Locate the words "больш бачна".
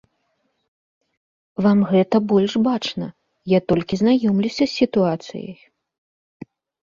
2.31-3.07